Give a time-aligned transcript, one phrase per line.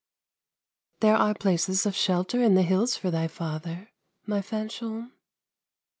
[1.01, 3.91] "There are places of shelter in the hills for thy father,
[4.25, 5.11] my Fanchon."